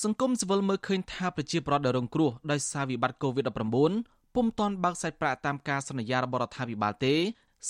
[0.00, 7.14] សង្គមស៊ីវិលមើលឃើញថាប្រជាប្រដ្ឋដែលរងគ្រោះដោយសារវិបត្តិ COVID-19 ពុំទាន់បើកសាច់ប្រាក់តាមការសន្យារបស់រដ្ឋាភិបាលទេ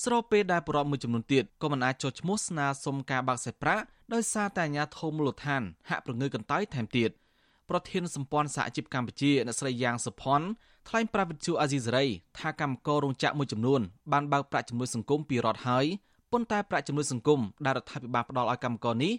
[0.02, 7.10] ស្របពេលដែលប្រពមួយចំនួនទៀតក៏មិនអាចចុះឈ្មោះស្នើសុំការបើកសាច់ប្រាក់ដោយសារតែអាជ្ញាធរមូលដ្ឋានហាក់ប្រងើកន្តើយថែមទៀត
[7.70, 10.41] ប្រធានសម្ព័ន្ធសហជីពកម្ពុជាអ្នកស្រីយ៉ាងសុផុន
[10.89, 12.07] ថ្លែងប្រាប់វិទ្យុអាស៊ីសេរី
[12.39, 13.80] ថាកម្មកររោងចក្រមួយចំនួន
[14.12, 15.86] បានបើកប្រាក់ជំនួយសង្គមពីរដ្ឋហើយ
[16.32, 19.12] ប៉ុន្តែប្រាក់ជំនួយសង្គមដែលរដ្ឋាភិបាលផ្ដល់ឲ្យកម្មករនេះ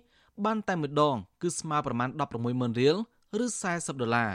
[0.46, 2.10] បានតែម្ដង គឺស្មើប្រមាណ
[2.44, 2.96] 160,000រៀល
[3.44, 4.32] ឬ40ដុល្លារ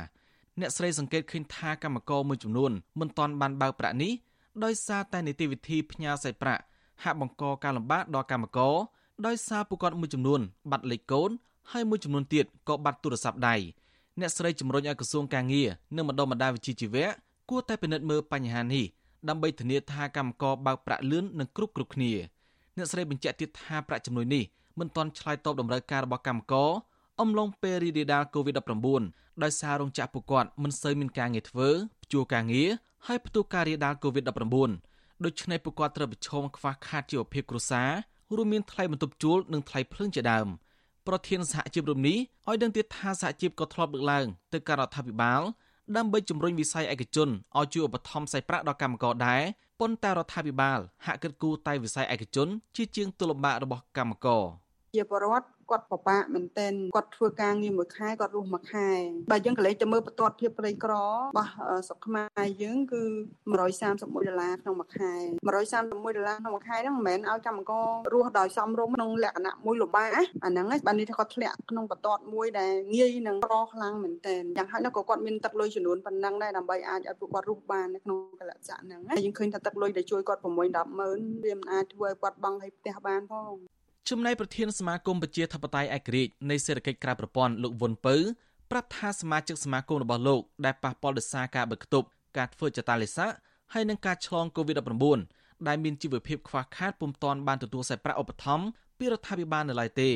[0.60, 4.12] អ្នកស្រីសង្កេតឃើញថាកម្មករមួយចំនួនមិនទាន់បានបើកប្រាក់នេះ
[4.64, 6.62] ដោយសារតែនីតិវិធីផ្ញើសាច់ប្រាក់
[7.02, 8.74] ហាក់បង្កការលំបាកដល់កម្មករ
[9.26, 10.40] ដោយសារពួកគាត់មួយចំនួន
[10.70, 11.30] បាត់លេខកូន
[11.72, 13.56] ហើយមួយចំនួនទៀតក៏បាត់ទូរស័ព្ទដៃ
[14.20, 17.06] អ្នកស្រីជំរុញឲ្យក្រសួងការងារនិងបណ្ដុំបណ្ដាវិជ្ជាជីវៈ
[17.50, 18.84] គួរតែពិនិត្យមើលបញ្ហានេះ
[19.28, 22.12] ដើម្បីធានាថាកម្មករបើកប្រាក់លឿននិងគ្រប់គ្រប់គ្នា
[22.76, 24.44] អ្នកស្រីបញ្ជាក់ទៀតថាប្រាក់ចំណុយនេះ
[24.78, 26.70] មិនទាន់ឆ្លើយតបតម្រូវការរបស់កម្មករ
[27.20, 31.68] អំឡុងពេលរីករាលដាល COVID-19 ដោយសាររោងចក្រពួកគាត់មិនសូវមានការងារធ្វើ
[32.04, 32.68] ព្យួរការងារ
[33.06, 37.90] ហើយផ្ទុះការរាលដាល COVID-19 ដូច្នេះពួកគាត់ត្រូវប្រឈមខ្វះខាតជីវភាពគ្រួសារ
[38.36, 40.48] រួមមានថ្លៃបន្ទប់ជួលនិងថ្លៃភ្លើងជាដើម
[41.06, 45.42] ប្រធានសហជីពរំនេះឲ្យដឹងទៀតថាសហជីពក៏ធ្លាប់លើកឡើងទៅការរដ្ឋាភិបាល
[45.96, 49.42] ដើម្បីជំរុញវិស័យឯកជនឲ្យជួយឧបត្ថម្ភសាច់ប្រាក់ដល់កម្មករដែរ
[49.80, 54.44] ប៉ុន្តែរដ្ឋាភិបាលហាក់គិតគូរតែវិស័យឯកជន ជាជាងទុលំបាករបស់កម្មករ
[54.94, 58.88] ជាបរដ្ឋគាត់ពិបាកមែនទែនគាត់ធ្វើការងារមួយខែគាត់រស់មួយខែ
[59.30, 61.50] បើយើងកលេចទៅមើលបន្ទាត់ភាពក្រីក្ររបស់
[61.86, 63.02] ស្រុកខ្មែរយើងគឺ
[63.62, 65.12] 131ដុល្លារក្នុងមួយខែ
[65.46, 83.54] 131ដុល្លារក្នុងមួយខែហ្នឹងមិនមែនឲ្យកម្មកររស់ដោយសមរម្យក្នុងលក្ខណៈមួយលំបាកអាហ្នឹងបាននេះថាគាត់ធ្លាក់ក្នុងបន្ទាត់មួយដែលងាយនឹងរខ្លាំងមែនទែនយ៉ាងហោចណាស់ក៏គាត់មានទឹកលុយចំនួនប៉ុណ្ណឹងដែរដើម្បីអាចឲ្យពួកគាត់រស់បាននៅក្នុងកលៈស័កហ្នឹងយើងឃើញថាទឹកលុយដែលជួយគាត់6 10ម៉ឺនវាមិនអាចធ្វើឲ្យគាត់បង់ឲ្យផ្ទះបានផង
[84.12, 88.16] ចំណែកប្រធានសមាគមប្រជាធិបតេយ្យឯករាជ្យនៃសេដ្ឋកិច្ចក្រៅប្រព័ន្ធលោកវុនពៅ
[88.70, 93.30] ប្រាប់ថាសមាជិកសមាគមរបស់លោកដែលប៉ះពាល់ដោយសារការបិទគប់ការធ្វើចតាលិស័ក
[93.72, 98.66] ហើយនឹងការឆ្លង COVID-19 ដែលមានជីវភាពខ្វះខាតពុំទាន់បានទទួលសេប្រាក់ឧបត្ថម្ភ
[98.98, 100.10] ពីរដ្ឋាភិបាលនៅឡើយទេ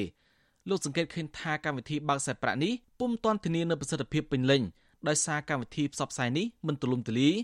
[0.68, 4.62] លោកសង្កេតឃើញថាកម្មវិធីបើកសេប្រាក់នេះពុំទាន់ធានានូវប្រសិទ្ធភាពពេញលេញ
[5.08, 7.34] ដោយសារកម្មវិធីផ្សព្វផ្សាយនេះមិនទូលំទូលាយ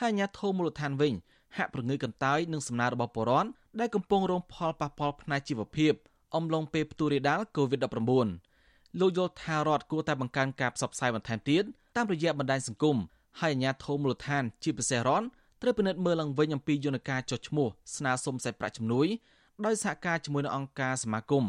[0.00, 1.14] ហើយអាជ្ញាធរមូលដ្ឋានវិញ
[1.56, 3.50] ហាក់ប្រងើកន្តើយនឹងសំណើរបស់បរិវត្ត
[3.80, 5.92] ដែលកំពុងរងផលប៉ះពាល់ផ្នែកជីវភាព
[6.36, 11.62] អំឡុងពេលផ្ទុះរាលដាល COVID-19 លោកយល់ថារដ្ឋគួរតែបង្កើនការផ្សព្វផ្សាយបន្ថែមទៀត
[11.96, 12.96] តាមរយៈបណ្ដាញសង្គម
[13.40, 15.26] ហើយអាជ្ញាធរមូលដ្ឋានជាពិសេសរដ្ឋ
[15.62, 19.06] ត្រូវពិនិត្យមើលឡើងវិញអំពីយន្តការចុះឈ្មោះស្នើសុំសេចប្រាក់ជំនួយ
[19.64, 21.44] ដោយសហការជាមួយនឹងអង្គការសមាគម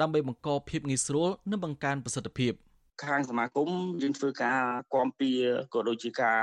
[0.00, 2.52] ដើម្បីបង្កភាពងាយស្រួលនិងបង្កើនប្រសិទ្ធភាព។
[3.04, 3.70] ខាងសមាគម
[4.02, 4.60] យើងធ្វើការ
[4.94, 5.30] គាំពៀ
[5.74, 6.40] ក៏ដូចជាការ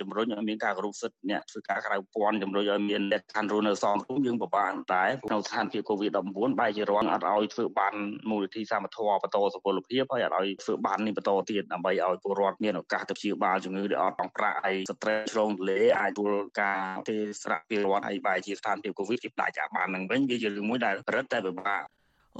[0.00, 7.94] ជំរុញឲ្យមានការគោរពសិទ្ធិអ្នកធ្វើការក្រៅព័ន្ធជំរុញឲ្យមានលក្ខខណ្ឌរស់នៅសង្គមយើងពិបាកដែរក្នុងស្ថានភាព COVID-19 បែរជារងអត់ឲ្យធ្វើបាន
[8.30, 21.82] មូលនិធិសមត្ថៈបន្តសុពលភាពហើយអត់ឲ្យធ្វើបាននេះបន្តទៀតដើម្បីឲ្យពលរដ្ឋមានឱកាសទៅព្យាបាលជំងឺដែលអត់បងប្រាក់ហើយស្ត្រេសឆ្លងទលេអាចទួលការទេស្រាក់ពីរដ្ឋហើយបែរជាស្ថានភាព COVID ជាដាច់អាបាននឹងវិញវាជារឿងមួយដែលរឹតតែពិបាក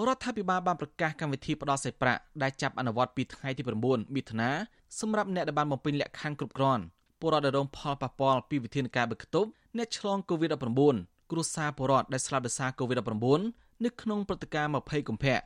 [0.04, 4.50] រដ្ឋាភិបាលបានប្រកាសកម្មវិធីផ្ដល់សេប្រាក់ដែលចាប់អនុវត្តពីថ្ងៃទី9មិថុនា
[5.00, 6.82] សម្រាប់អ្នកដែលបានបំពេញលក្ខខណ្ឌគ្រប់គ្រាន់
[7.20, 15.38] ពលរដ្ឋដែលរងផលប៉ះពាល់ពីវិធានការបិទគប់អ្នកឆ្លង COVID-19 គ្រួសារពលរដ្ឋដែលស្លាប់ដោយសារ COVID-19 នៅក្នុងព្រឹត្តិការណ៍20កុម្ភៈ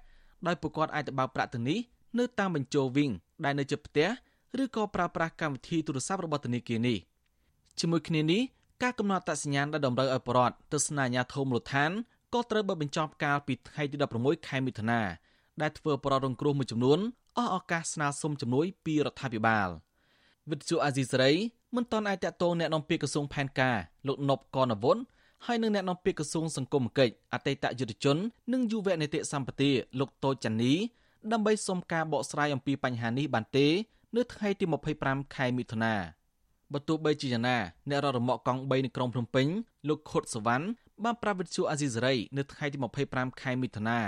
[0.47, 1.79] ដោយពួកគាត់អាចទៅបើកប្រាក់ទាំងនេះ
[2.19, 3.11] នៅតាមបញ្ជោវិញ
[3.45, 4.09] ដែលនៅជិតផ្ទះ
[4.63, 6.99] ឬក៏ប្រើប្រាស់កម្មវិធីទូរស័ព្ទរបស់ធនាគារនេះ
[7.81, 8.43] ជាមួយគ្នានេះ
[8.83, 11.91] ការកំណត់អត្តសញ្ញាណដែលតម្រូវឲ្យបរដ្ឋទៅស្នើអាជ្ញាធរមូលដ្ឋាន
[12.34, 15.02] ក៏ត្រូវបើបញ្ចប់កាលពីថ្ងៃទី16ខែមិថុនា
[15.62, 17.00] ដែលធ្វើប្ររងគ្រោះមួយចំនួន
[17.38, 19.70] អស់ឱកាសស្នើសុំជំនួយពីរដ្ឋាភិបាល
[20.50, 21.32] វិទ្យុអាស៊ីសេរី
[21.76, 24.98] មិនទាន់អាចតតងแนะនាំពាក្យក្រសួងផែនការលោកនប់កនវុន
[25.46, 28.18] ហើយនឹងអ្នកនាំពាក្យក្រសួងសង្គមគិច្ចអតីតយុទ្ធជន
[28.54, 30.74] និងយុវនីតិសម្បទាលោកតូចចាន់នី
[31.32, 33.68] ដើម្បីសុំការបកស្រាយអំពីបញ្ហានេះបានទេ
[34.16, 34.66] នៅថ្ងៃទី
[35.00, 35.96] 25ខែមិថុនា
[36.74, 37.58] បើទោះបីជាយ៉ាងណា
[37.90, 39.48] អ្នករត់រមាក់កង់3នៅក្រុងភ្នំពេញ
[39.88, 40.66] លោកខុតសវណ្ណ
[41.05, 42.79] បានប្រាប់វិទ្យុអាស៊ីសេរីនៅថ្ងៃទី
[43.09, 44.01] 25ខែមិថុនា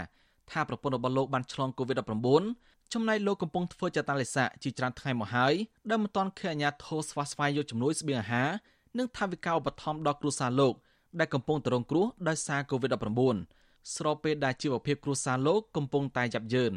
[0.50, 5.54] ថាប្រពន្ធរបស់លោកបានឆ្លង COVID-19 ចំណែកលោកកំពុងធ្វើចតាលិស័កជាច្រើនថ្ងៃមកហើយ
[5.90, 8.50] ដែលមិនទាន់ឃើញអាជ្ញាធរស្វាស្វែងយកជំនួយស្បៀងអាហារ
[8.98, 10.74] និងថវិកាឧបត្ថម្ភដល់គ្រួសារលោក
[11.18, 16.72] ដែលកំពុងរងគ្រោះដោយសារ COVID-19 ស្របពេលដែលជីវភាពគ្រួសារលោកកំពុងតែយ៉ាប់យ៉ឺន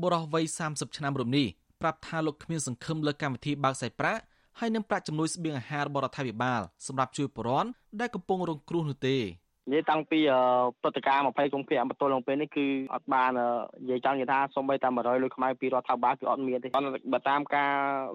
[0.00, 1.46] បុរសវ័យ30ឆ្នាំរូបនេះ
[1.80, 4.22] ប្រាប់ថាលោកគ្មានសង្ឃឹមលើកម្មវិធីបើកសាច់ប្រាក់
[4.58, 7.68] ហើយនឹងប្រាក់ជំនួយស្បៀងអាហាររបស់រដ្ឋាភិបាលសម្រាប់ជួយប្រជាពលរដ្ឋ
[8.00, 9.16] ដែលកំពុងរងគ្រោះនោះទេ
[9.70, 10.20] និយាយតាំងពី
[10.82, 13.30] ព្រឹត្តិការណ៍20កុម្ភៈបន្ទល់ឡើងពេលនេះគឺអត់បាន
[13.82, 16.68] និយាយចង់និយាយថាសូម្បីតែ100លុយខ្មែរពីរដ្ឋាភិបាលគឺអត់មានទេ
[17.12, 17.72] បើតាមការ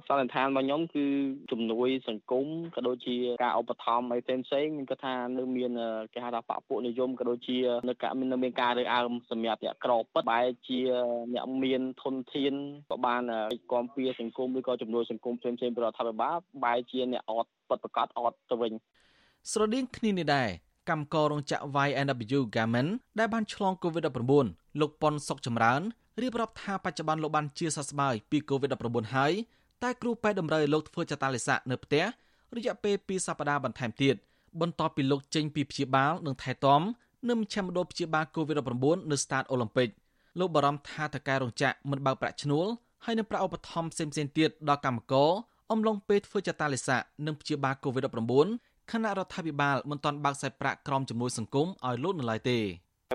[0.08, 1.06] សន្និដ្ឋានរបស់ខ្ញុំគឺ
[1.52, 2.46] ជំនួយសង្គម
[2.76, 5.72] ក៏ដូចជាការឧបត្ថម្ភអីផ្សេងផ្សេងខ្ញុំគិតថានៅមាន
[6.14, 7.58] គេហៅថាបពុនិយមក៏ដូចជា
[7.88, 10.80] នៅការមានមានការរើអើមសម្រាប់អ្នកក្រពិតបែរជា
[11.34, 12.54] អ្នកមានធនធាន
[12.90, 13.22] ក៏បាន
[13.72, 18.74] គាំពៀសង្គមឬក៏ជំនួយសង្គមផ្សេងផ្សេងពីរដ្ឋាភិបាលបែរជាអ្នកអត់ពិតប្រកបអត់ទៅវិញ
[19.52, 20.50] ស្រដៀងគ្នានេះដែរ
[20.90, 22.90] កម្មកររោងចក្រ YNW Garment
[23.20, 25.82] ដែលបានឆ្លង COVID-19 លោកប៉ុនសុកចម្រើន
[26.22, 29.34] រៀបរាប់ថាបច្ចុប្បន្នលោកបានជាសះស្បើយពី COVID-19 ហើយ
[29.84, 32.04] តែគ្រូពេទ្យតម្រូវឲ្យលោកធ្វើចតាលិស័កនៅផ្ទះ
[32.56, 34.16] រយៈពេល2សប្តាហ៍បន្ថែមទៀត
[34.62, 36.82] បន្ទាប់ពីលោកចេញពីព្យាបាលនិងថែទាំ
[37.30, 39.90] នៅមជ្ឈមណ្ឌលព្យាបាល COVID-19 នៅស្តាតអូឡ িম্প ិក
[40.40, 42.68] លោកបារម្ភថាតកែរោងចក្រមិនបើកប្រាក់ឈ្នួល
[43.06, 45.32] ហើយនឹងប្រាក់ឧបត្ថម្ភផ្សេងៗទៀតដល់កម្មករ
[45.72, 52.60] អំឡុងពេលធ្វើចតាលិស័កនិងព្យាបាល COVID-19 ខណៈរដ្ឋាភិបាលមិនទាន់បើកសាច់ប្រាក់ក្រមជំនួយសង្គមឲ្យលោកនៅឡើយទេ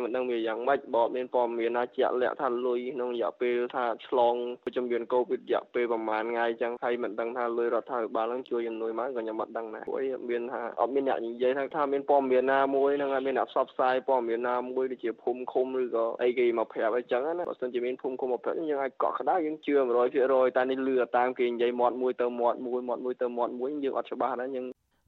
[0.04, 4.34] មិនដឹងវាយ៉ាងម៉េចបើមានព័ត៌មានណាជាក់លាក់ថាលុយក្នុងរយៈពេលថាឆ្លង
[4.76, 19.72] ជំងឺកូវីដរយៈពេលប្រហែលថ្ងៃអញ្ចឹងហើយមិនដឹងថាលុយរដ្ឋាភិបាលនឹងជួយជំនួយមកក៏ខ្ញុំមិនដឹងដែរព្រោះមានថាអត់មានអ្នកនិយាយថាថាមានព័ត៌មានណាមួយនឹងមានអ្នកផ្សព្វផ្សាយព័ត៌មានណាមួយដូចជាភូមិឃុំឬក៏អីគេមកប្រាប់អីចឹងណាបើសិនជាមានភូមិឃុំមកប្រាប់យើងអាចកក់ក្ដៅយើងជឿ
[20.16, 24.66] 100%តែនេះលឺតាមគេនិយាយមាត់មួយទៅមាត់មួយមាត់មួយទៅមាត់មួយយើងអត់ច្បាស់ដែរយើង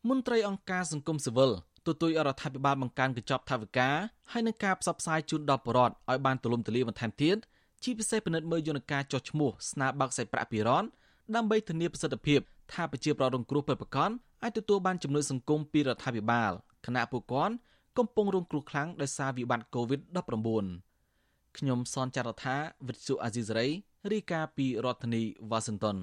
[0.08, 1.50] មន្ត្រីអង្គការសង្គមស៊ីវិល
[1.86, 3.88] ទទូចរដ្ឋាភិបាលបង្កើនកញ្ចប់ថវិកា
[4.32, 7.36] ហើយនឹងការផ្សព្វផ្សាយជូនដល់ប្រជាពលរដ្ឋឲ្យបានទូលំទូលាយបន្ថែមទៀត
[7.82, 10.88] ជាពិសេសពិនិត្យមើលយន្តការចុះឈ្មោះស្នើបើកសាច់ប្រាក់ពីរដ្ឋ
[11.34, 12.40] ដើម្បីធានាប្រសិទ្ធភាព
[12.72, 14.10] ថាប្រជាពលរដ្ឋរងគ្រោះពិតប្រាកដ
[14.42, 16.52] អាចទទួលបានជំនួយសង្គមពីរដ្ឋាភិបាល
[16.86, 17.54] គណៈពួកគាត់
[17.98, 23.68] កំពុងរងគ្រោះខ្លាំងដោយសារវិបត្តិ COVID-19 ខ្ញុំសនចាររថាវិទ្យុអាស៊ីសេរី
[24.12, 25.96] រាយការណ៍ពីរដ្ឋធានីវ៉ាស៊ីនតោន